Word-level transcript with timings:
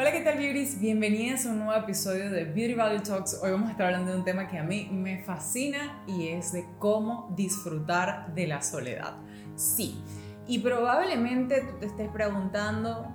Hola, 0.00 0.12
¿qué 0.12 0.22
tal, 0.22 0.38
beauties? 0.38 0.80
Bienvenidas 0.80 1.44
a 1.44 1.50
un 1.50 1.58
nuevo 1.58 1.74
episodio 1.74 2.30
de 2.30 2.46
Beauty 2.46 2.72
Value 2.72 3.02
Talks. 3.02 3.38
Hoy 3.42 3.50
vamos 3.50 3.68
a 3.68 3.72
estar 3.72 3.84
hablando 3.88 4.12
de 4.12 4.16
un 4.16 4.24
tema 4.24 4.48
que 4.48 4.56
a 4.56 4.62
mí 4.62 4.88
me 4.90 5.22
fascina 5.22 6.02
y 6.06 6.28
es 6.28 6.52
de 6.52 6.64
cómo 6.78 7.30
disfrutar 7.36 8.34
de 8.34 8.46
la 8.46 8.62
soledad. 8.62 9.18
Sí, 9.56 10.02
y 10.46 10.60
probablemente 10.60 11.60
tú 11.60 11.80
te 11.80 11.84
estés 11.84 12.08
preguntando 12.08 13.12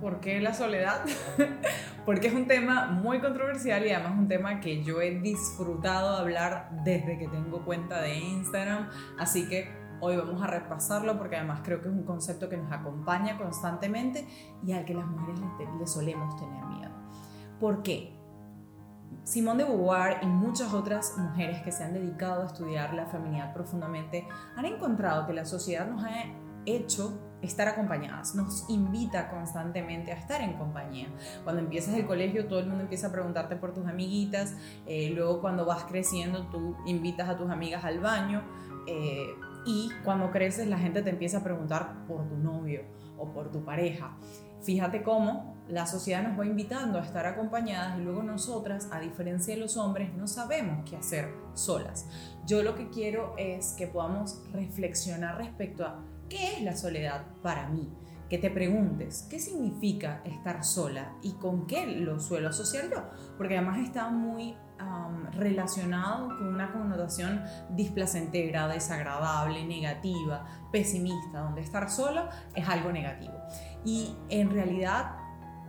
por 0.00 0.20
qué 0.20 0.40
la 0.40 0.54
soledad, 0.54 1.04
porque 2.06 2.28
es 2.28 2.34
un 2.34 2.46
tema 2.46 2.86
muy 2.86 3.18
controversial 3.18 3.84
y 3.84 3.90
además 3.90 4.16
un 4.16 4.28
tema 4.28 4.60
que 4.60 4.84
yo 4.84 5.00
he 5.00 5.18
disfrutado 5.18 6.16
hablar 6.16 6.70
desde 6.84 7.18
que 7.18 7.26
tengo 7.26 7.64
cuenta 7.64 8.00
de 8.00 8.14
Instagram, 8.14 8.90
así 9.18 9.48
que 9.48 9.85
Hoy 10.00 10.16
vamos 10.16 10.42
a 10.42 10.46
repasarlo 10.46 11.16
porque 11.16 11.36
además 11.36 11.60
creo 11.64 11.80
que 11.80 11.88
es 11.88 11.94
un 11.94 12.04
concepto 12.04 12.48
que 12.48 12.56
nos 12.56 12.70
acompaña 12.70 13.38
constantemente 13.38 14.26
y 14.64 14.72
al 14.72 14.84
que 14.84 14.94
las 14.94 15.06
mujeres 15.06 15.40
le, 15.78 15.86
solemos 15.86 16.36
tener 16.36 16.64
miedo. 16.64 16.90
¿Por 17.60 17.82
qué? 17.82 18.14
Simone 19.24 19.64
de 19.64 19.70
Beauvoir 19.70 20.18
y 20.22 20.26
muchas 20.26 20.74
otras 20.74 21.16
mujeres 21.16 21.62
que 21.62 21.72
se 21.72 21.84
han 21.84 21.94
dedicado 21.94 22.42
a 22.42 22.46
estudiar 22.46 22.92
la 22.94 23.06
feminidad 23.06 23.54
profundamente 23.54 24.28
han 24.56 24.66
encontrado 24.66 25.26
que 25.26 25.32
la 25.32 25.44
sociedad 25.44 25.88
nos 25.88 26.04
ha 26.04 26.24
hecho 26.66 27.18
estar 27.42 27.68
acompañadas, 27.68 28.34
nos 28.34 28.68
invita 28.68 29.30
constantemente 29.30 30.12
a 30.12 30.16
estar 30.16 30.40
en 30.40 30.54
compañía. 30.54 31.08
Cuando 31.44 31.62
empiezas 31.62 31.94
el 31.94 32.06
colegio, 32.06 32.46
todo 32.46 32.58
el 32.58 32.66
mundo 32.66 32.82
empieza 32.82 33.08
a 33.08 33.12
preguntarte 33.12 33.56
por 33.56 33.72
tus 33.72 33.86
amiguitas, 33.86 34.54
eh, 34.86 35.10
luego 35.14 35.40
cuando 35.40 35.64
vas 35.64 35.84
creciendo, 35.84 36.46
tú 36.48 36.76
invitas 36.86 37.28
a 37.28 37.36
tus 37.36 37.50
amigas 37.50 37.84
al 37.84 38.00
baño. 38.00 38.42
Eh, 38.86 39.34
y 39.66 39.90
cuando 40.04 40.30
creces 40.30 40.68
la 40.68 40.78
gente 40.78 41.02
te 41.02 41.10
empieza 41.10 41.38
a 41.38 41.44
preguntar 41.44 42.06
por 42.06 42.26
tu 42.28 42.36
novio 42.36 42.82
o 43.18 43.32
por 43.32 43.50
tu 43.50 43.64
pareja. 43.64 44.16
Fíjate 44.62 45.02
cómo 45.02 45.56
la 45.68 45.86
sociedad 45.86 46.22
nos 46.22 46.38
va 46.38 46.46
invitando 46.46 46.98
a 46.98 47.02
estar 47.02 47.26
acompañadas 47.26 47.98
y 47.98 48.02
luego 48.02 48.22
nosotras, 48.22 48.88
a 48.92 49.00
diferencia 49.00 49.54
de 49.54 49.60
los 49.60 49.76
hombres, 49.76 50.14
no 50.14 50.26
sabemos 50.26 50.88
qué 50.88 50.96
hacer 50.96 51.34
solas. 51.54 52.06
Yo 52.46 52.62
lo 52.62 52.74
que 52.74 52.88
quiero 52.88 53.34
es 53.36 53.74
que 53.76 53.86
podamos 53.86 54.42
reflexionar 54.52 55.36
respecto 55.38 55.84
a 55.84 56.02
qué 56.28 56.54
es 56.54 56.62
la 56.62 56.76
soledad 56.76 57.24
para 57.42 57.68
mí 57.68 57.92
que 58.28 58.38
te 58.38 58.50
preguntes 58.50 59.26
qué 59.30 59.38
significa 59.38 60.20
estar 60.24 60.64
sola 60.64 61.16
y 61.22 61.32
con 61.34 61.66
qué 61.66 61.86
lo 61.86 62.18
suelo 62.18 62.48
asociar 62.48 62.90
yo, 62.90 63.04
porque 63.36 63.56
además 63.56 63.78
está 63.78 64.08
muy 64.08 64.56
relacionado 65.32 66.28
con 66.28 66.48
una 66.48 66.72
connotación 66.72 67.42
displacentera, 67.70 68.68
desagradable, 68.68 69.64
negativa, 69.64 70.46
pesimista, 70.72 71.40
donde 71.40 71.60
estar 71.60 71.90
sola 71.90 72.30
es 72.54 72.68
algo 72.68 72.92
negativo. 72.92 73.34
Y 73.84 74.16
en 74.28 74.50
realidad 74.50 75.16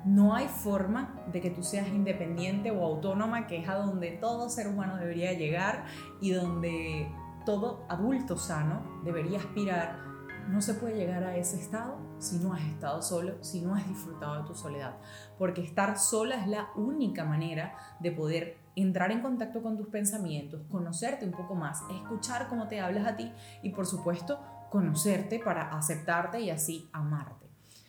no 0.05 0.35
hay 0.35 0.47
forma 0.47 1.15
de 1.31 1.41
que 1.41 1.49
tú 1.49 1.63
seas 1.63 1.87
independiente 1.89 2.71
o 2.71 2.83
autónoma, 2.83 3.47
que 3.47 3.57
es 3.57 3.67
a 3.69 3.75
donde 3.75 4.11
todo 4.11 4.49
ser 4.49 4.67
humano 4.67 4.97
debería 4.97 5.33
llegar 5.33 5.85
y 6.21 6.31
donde 6.31 7.11
todo 7.45 7.85
adulto 7.89 8.37
sano 8.37 9.01
debería 9.03 9.39
aspirar 9.39 10.07
no 10.47 10.61
se 10.61 10.73
puede 10.73 10.95
llegar 10.95 11.23
a 11.23 11.35
ese 11.35 11.59
estado 11.59 11.97
si 12.19 12.37
no 12.37 12.53
has 12.53 12.61
estado 12.61 13.01
solo, 13.01 13.43
si 13.43 13.61
no 13.61 13.75
has 13.75 13.87
disfrutado 13.87 14.41
de 14.41 14.47
tu 14.47 14.55
soledad. 14.55 14.97
Porque 15.37 15.61
estar 15.61 15.99
sola 15.99 16.35
es 16.41 16.47
la 16.47 16.69
única 16.75 17.25
manera 17.25 17.75
de 17.99 18.11
poder 18.11 18.57
entrar 18.77 19.11
en 19.11 19.21
contacto 19.21 19.61
con 19.61 19.77
tus 19.77 19.87
pensamientos, 19.87 20.61
conocerte 20.69 21.25
un 21.25 21.31
poco 21.31 21.55
más, 21.55 21.81
escuchar 21.91 22.47
cómo 22.47 22.67
te 22.67 22.79
hablas 22.79 23.07
a 23.07 23.15
ti 23.15 23.31
y 23.63 23.71
por 23.71 23.85
supuesto 23.85 24.39
conocerte 24.69 25.39
para 25.39 25.69
aceptarte 25.75 26.39
y 26.41 26.49
así 26.49 26.87
amarte. 26.93 27.47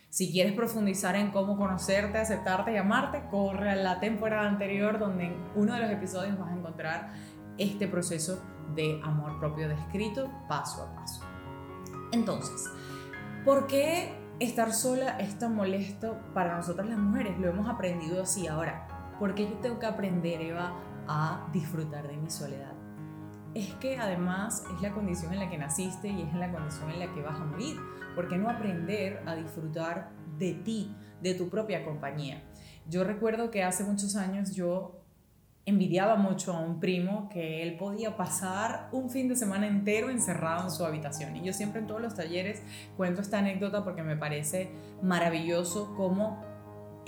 Si 0.09 0.31
quieres 0.31 0.53
profundizar 0.53 1.15
en 1.15 1.29
cómo 1.29 1.55
conocerte, 1.55 2.17
aceptarte 2.17 2.73
y 2.73 2.77
amarte, 2.77 3.23
corre 3.29 3.69
a 3.69 3.75
la 3.75 3.99
temporada 3.99 4.47
anterior 4.47 4.97
donde 4.97 5.27
en 5.27 5.35
uno 5.55 5.75
de 5.75 5.81
los 5.81 5.91
episodios 5.91 6.37
vas 6.39 6.49
a 6.49 6.55
encontrar 6.55 7.13
este 7.59 7.87
proceso 7.87 8.41
de 8.75 8.99
amor 9.03 9.39
propio 9.39 9.69
descrito 9.69 10.31
paso 10.47 10.83
a 10.83 10.95
paso. 10.95 11.21
Entonces, 12.11 12.65
¿por 13.45 13.67
qué 13.67 14.15
estar 14.39 14.73
sola 14.73 15.19
es 15.19 15.37
tan 15.37 15.55
molesto 15.55 16.17
para 16.33 16.55
nosotras 16.55 16.89
las 16.89 16.97
mujeres? 16.97 17.37
Lo 17.37 17.49
hemos 17.49 17.69
aprendido 17.69 18.23
así 18.23 18.47
ahora. 18.47 18.87
¿Por 19.19 19.35
qué 19.35 19.43
yo 19.43 19.55
tengo 19.57 19.79
que 19.79 19.85
aprender, 19.85 20.41
Eva, 20.41 20.73
a 21.05 21.49
disfrutar 21.51 22.07
de 22.07 22.15
mi 22.15 22.29
soledad? 22.29 22.71
Es 23.53 23.73
que 23.75 23.97
además 23.97 24.63
es 24.73 24.81
la 24.81 24.93
condición 24.93 25.33
en 25.33 25.39
la 25.39 25.49
que 25.49 25.57
naciste 25.57 26.07
y 26.07 26.21
es 26.21 26.33
la 26.35 26.49
condición 26.51 26.89
en 26.89 26.99
la 26.99 27.13
que 27.13 27.21
vas 27.21 27.37
a 27.37 27.43
morir. 27.43 27.75
¿Por 28.15 28.29
qué 28.29 28.37
no 28.37 28.49
aprender 28.49 29.21
a 29.25 29.35
disfrutar 29.35 30.11
de 30.37 30.53
ti, 30.53 30.95
de 31.21 31.33
tu 31.33 31.49
propia 31.49 31.83
compañía? 31.83 32.43
Yo 32.87 33.03
recuerdo 33.03 33.51
que 33.51 33.61
hace 33.61 33.83
muchos 33.83 34.15
años 34.15 34.55
yo 34.55 35.01
envidiaba 35.65 36.15
mucho 36.15 36.53
a 36.53 36.61
un 36.61 36.79
primo 36.79 37.27
que 37.29 37.61
él 37.61 37.75
podía 37.75 38.15
pasar 38.15 38.87
un 38.93 39.09
fin 39.09 39.27
de 39.27 39.35
semana 39.35 39.67
entero 39.67 40.09
encerrado 40.09 40.63
en 40.63 40.71
su 40.71 40.85
habitación. 40.85 41.35
Y 41.35 41.43
yo 41.43 41.51
siempre 41.51 41.81
en 41.81 41.87
todos 41.87 42.01
los 42.01 42.15
talleres 42.15 42.63
cuento 42.95 43.21
esta 43.21 43.39
anécdota 43.39 43.83
porque 43.83 44.01
me 44.01 44.15
parece 44.15 44.71
maravilloso 45.03 45.93
cómo 45.95 46.48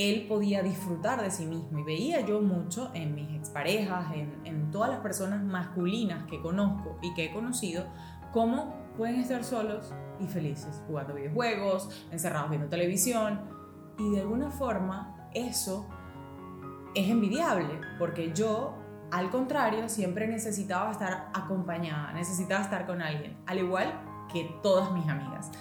él 0.09 0.27
podía 0.27 0.63
disfrutar 0.63 1.21
de 1.21 1.31
sí 1.31 1.45
mismo. 1.45 1.79
Y 1.79 1.83
veía 1.83 2.21
yo 2.21 2.41
mucho 2.41 2.91
en 2.93 3.15
mis 3.15 3.29
exparejas, 3.35 4.05
en, 4.15 4.71
todas 4.71 4.89
las 4.89 4.99
personas 4.99 5.43
masculinas 5.43 6.25
que 6.29 6.41
conozco 6.41 6.97
y 7.01 7.13
que 7.13 7.25
he 7.25 7.33
conocido, 7.33 7.85
cómo 8.31 8.73
pueden 8.95 9.19
estar 9.19 9.43
solos 9.43 9.93
y 10.21 10.27
felices, 10.27 10.81
jugando 10.87 11.13
videojuegos, 11.13 11.89
encerrados 12.09 12.49
viendo 12.49 12.69
televisión. 12.69 13.41
Y 13.97 14.11
de 14.11 14.21
alguna 14.21 14.49
forma 14.49 15.29
eso 15.33 15.87
es 16.95 17.09
envidiable, 17.09 17.81
porque 17.99 18.31
yo, 18.33 18.77
al 19.11 19.29
contrario, 19.29 19.89
siempre 19.89 20.27
necesitaba 20.27 20.91
estar 20.91 21.29
acompañada, 21.33 22.13
necesitaba 22.13 22.63
estar 22.63 22.85
con 22.85 23.01
alguien, 23.01 23.37
al 23.45 23.59
igual 23.59 23.93
que 24.31 24.49
todas 24.63 24.91
mis 24.93 25.07
amigas. 25.07 25.51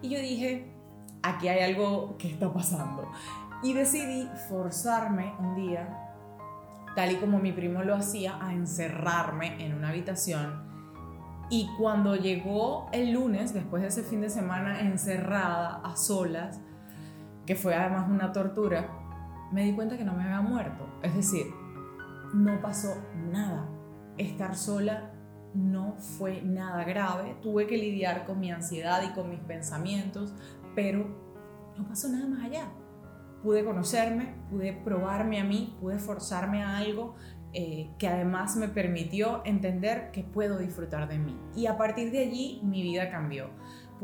Y 0.00 0.08
yo 0.08 0.18
dije, 0.18 0.74
aquí 1.24 1.48
hay 1.48 1.72
algo 1.72 2.16
que 2.18 2.30
está 2.30 2.52
pasando. 2.52 3.10
Y 3.64 3.72
decidí 3.72 4.28
forzarme 4.50 5.32
un 5.40 5.56
día, 5.56 5.88
tal 6.94 7.12
y 7.12 7.16
como 7.16 7.38
mi 7.38 7.50
primo 7.50 7.82
lo 7.82 7.96
hacía, 7.96 8.38
a 8.40 8.52
encerrarme 8.52 9.64
en 9.64 9.72
una 9.72 9.88
habitación. 9.88 10.62
Y 11.48 11.70
cuando 11.78 12.14
llegó 12.14 12.88
el 12.92 13.12
lunes, 13.12 13.54
después 13.54 13.80
de 13.80 13.88
ese 13.88 14.02
fin 14.02 14.20
de 14.20 14.28
semana 14.28 14.80
encerrada 14.80 15.80
a 15.82 15.96
solas, 15.96 16.60
que 17.46 17.56
fue 17.56 17.74
además 17.74 18.06
una 18.10 18.32
tortura, 18.32 18.86
me 19.50 19.64
di 19.64 19.72
cuenta 19.72 19.96
que 19.96 20.04
no 20.04 20.12
me 20.12 20.24
había 20.24 20.42
muerto. 20.42 20.86
Es 21.02 21.14
decir, 21.14 21.46
no 22.34 22.60
pasó 22.60 22.94
nada. 23.30 23.66
Estar 24.18 24.56
sola 24.56 25.10
no 25.54 25.94
fue 26.18 26.42
nada 26.42 26.84
grave. 26.84 27.36
Tuve 27.40 27.66
que 27.66 27.78
lidiar 27.78 28.26
con 28.26 28.40
mi 28.40 28.52
ansiedad 28.52 29.02
y 29.02 29.14
con 29.14 29.30
mis 29.30 29.40
pensamientos, 29.40 30.34
pero 30.74 31.06
no 31.78 31.88
pasó 31.88 32.10
nada 32.10 32.26
más 32.26 32.44
allá. 32.44 32.68
Pude 33.44 33.64
conocerme, 33.64 34.34
pude 34.50 34.72
probarme 34.72 35.38
a 35.38 35.44
mí, 35.44 35.76
pude 35.80 35.98
forzarme 35.98 36.64
a 36.64 36.78
algo 36.78 37.14
eh, 37.52 37.90
que 37.98 38.08
además 38.08 38.56
me 38.56 38.66
permitió 38.66 39.42
entender 39.44 40.10
que 40.10 40.24
puedo 40.24 40.58
disfrutar 40.58 41.08
de 41.08 41.18
mí. 41.18 41.38
Y 41.54 41.66
a 41.66 41.76
partir 41.76 42.10
de 42.10 42.18
allí 42.20 42.60
mi 42.64 42.82
vida 42.82 43.08
cambió 43.10 43.50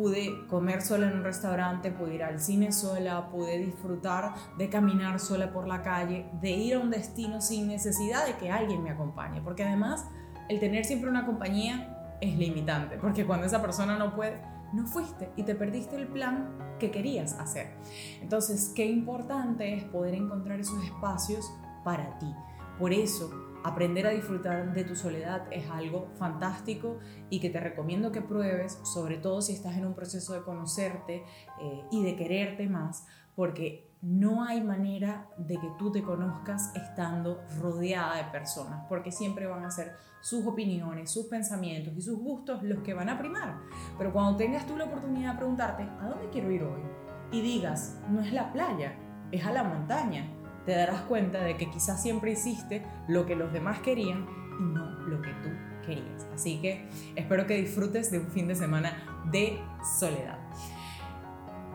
pude 0.01 0.47
comer 0.47 0.83
sola 0.83 1.09
en 1.09 1.19
un 1.19 1.25
restaurante, 1.25 1.91
pude 1.91 2.15
ir 2.15 2.23
al 2.23 2.41
cine 2.41 2.73
sola, 2.73 3.29
pude 3.29 3.59
disfrutar 3.59 4.35
de 4.57 4.69
caminar 4.69 5.21
sola 5.21 5.53
por 5.53 5.67
la 5.67 5.83
calle, 5.83 6.27
de 6.41 6.51
ir 6.51 6.75
a 6.75 6.79
un 6.79 6.91
destino 6.91 7.41
sin 7.41 7.69
necesidad 7.69 8.27
de 8.27 8.37
que 8.37 8.51
alguien 8.51 8.83
me 8.83 8.91
acompañe, 8.91 9.41
porque 9.43 9.65
además 9.65 10.07
el 10.49 10.61
tener 10.61 10.85
siempre 10.85 11.11
una 11.11 11.27
compañía 11.27 12.17
es 12.21 12.37
limitante, 12.37 12.97
porque 12.99 13.27
cuando 13.27 13.47
esa 13.47 13.61
persona 13.61 13.99
no 13.99 14.15
puede, 14.15 14.41
no 14.73 14.87
fuiste 14.87 15.31
y 15.37 15.43
te 15.43 15.55
perdiste 15.55 15.97
el 15.97 16.09
plan 16.09 16.77
que 16.79 16.91
querías 16.91 17.35
hacer. 17.35 17.77
Entonces, 18.23 18.73
qué 18.75 18.87
importante 18.87 19.75
es 19.75 19.85
poder 19.85 20.15
encontrar 20.15 20.61
esos 20.61 20.83
espacios 20.85 21.53
para 21.85 22.19
ti. 22.19 22.33
Por 22.79 22.93
eso, 22.93 23.31
aprender 23.65 24.07
a 24.07 24.11
disfrutar 24.11 24.73
de 24.73 24.85
tu 24.85 24.97
soledad 24.97 25.47
es 25.51 25.69
algo 25.71 26.11
fantástico 26.19 26.99
y 27.29 27.41
que 27.41 27.51
te 27.51 27.61
recomiendo 27.61 28.13
que 28.13 28.23
pruebes, 28.23 28.79
sobre 28.85 29.19
todo 29.19 29.43
si 29.43 29.53
estás 29.53 29.77
en 29.77 29.87
un 29.87 29.95
proceso 29.95 30.35
de 30.35 30.43
conocerte 30.43 31.25
eh, 31.61 31.85
y 31.91 32.03
de 32.05 32.17
quererte 32.17 32.69
más, 32.69 33.07
porque 33.35 33.91
no 34.03 34.45
hay 34.45 34.63
manera 34.63 35.29
de 35.37 35.59
que 35.59 35.71
tú 35.79 35.93
te 35.93 36.03
conozcas 36.03 36.75
estando 36.75 37.43
rodeada 37.61 38.17
de 38.17 38.25
personas, 38.31 38.87
porque 38.89 39.13
siempre 39.13 39.47
van 39.47 39.65
a 39.65 39.71
ser 39.71 39.93
sus 40.23 40.47
opiniones, 40.47 41.11
sus 41.11 41.27
pensamientos 41.27 41.93
y 41.97 42.01
sus 42.01 42.19
gustos 42.19 42.63
los 42.63 42.79
que 42.83 42.95
van 42.95 43.11
a 43.11 43.19
primar. 43.19 43.59
Pero 43.99 44.13
cuando 44.13 44.37
tengas 44.37 44.67
tú 44.67 44.77
la 44.77 44.85
oportunidad 44.85 45.33
de 45.33 45.39
preguntarte, 45.39 45.83
¿a 45.83 46.09
dónde 46.09 46.31
quiero 46.31 46.51
ir 46.51 46.63
hoy? 46.63 46.81
Y 47.31 47.43
digas, 47.43 48.01
no 48.09 48.21
es 48.21 48.33
la 48.33 48.53
playa, 48.53 48.99
es 49.33 49.45
a 49.45 49.53
la 49.53 49.65
montaña 49.65 50.40
te 50.71 50.77
darás 50.77 51.01
cuenta 51.01 51.43
de 51.43 51.57
que 51.57 51.69
quizás 51.69 52.01
siempre 52.01 52.31
hiciste 52.31 52.87
lo 53.09 53.27
que 53.27 53.35
los 53.35 53.53
demás 53.53 53.81
querían 53.81 54.25
y 54.61 54.63
no 54.63 54.89
lo 55.01 55.21
que 55.21 55.31
tú 55.43 55.49
querías. 55.85 56.29
Así 56.33 56.61
que 56.61 56.89
espero 57.17 57.45
que 57.45 57.57
disfrutes 57.57 58.13
de 58.13 58.21
un 58.21 58.29
fin 58.29 58.47
de 58.47 58.55
semana 58.55 58.93
de 59.33 59.59
soledad. 59.99 60.39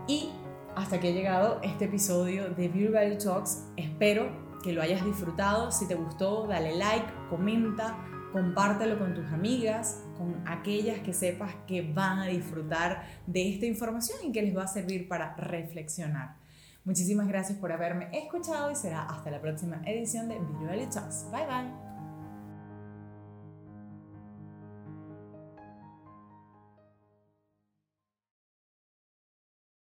Y 0.07 0.29
hasta 0.77 1.01
que 1.01 1.09
ha 1.09 1.11
llegado 1.11 1.59
este 1.61 1.85
episodio 1.85 2.51
de 2.51 2.69
Beauty 2.69 2.93
Value 2.93 3.17
Talks. 3.17 3.65
Espero 3.75 4.29
que 4.63 4.71
lo 4.71 4.81
hayas 4.81 5.03
disfrutado. 5.03 5.73
Si 5.73 5.89
te 5.89 5.95
gustó, 5.95 6.47
dale 6.47 6.77
like, 6.77 7.07
comenta, 7.29 7.97
compártelo 8.31 8.97
con 8.97 9.13
tus 9.13 9.25
amigas, 9.25 10.05
con 10.17 10.41
aquellas 10.47 10.99
que 10.99 11.11
sepas 11.11 11.53
que 11.67 11.81
van 11.81 12.19
a 12.19 12.27
disfrutar 12.27 13.03
de 13.27 13.49
esta 13.49 13.65
información 13.65 14.19
y 14.23 14.31
que 14.31 14.41
les 14.41 14.55
va 14.55 14.63
a 14.63 14.67
servir 14.67 15.09
para 15.09 15.35
reflexionar. 15.35 16.44
Muchísimas 16.85 17.27
gracias 17.27 17.57
por 17.57 17.71
haberme 17.71 18.09
escuchado 18.13 18.71
y 18.71 18.75
será 18.75 19.03
hasta 19.03 19.31
la 19.31 19.41
próxima 19.41 19.81
edición 19.85 20.29
de 20.29 20.37
Value 20.37 20.87
Talks. 20.87 21.27
Bye 21.31 21.45
bye. 21.47 21.94